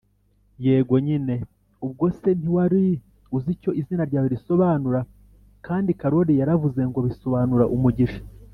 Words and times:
Yego 0.65 0.93
nyine 1.07 1.35
Ubwo 1.85 2.05
se 2.19 2.29
ntiwari 2.39 2.81
uzi 3.35 3.49
icyo 3.55 3.71
izina 3.81 4.03
ryawe 4.09 4.27
risobanura, 4.35 4.99
kandi 5.65 5.89
karoli 5.99 6.33
yaravuze 6.41 6.81
ngo 6.89 6.99
bisobanura 7.07 7.65
umugisha 7.77 8.21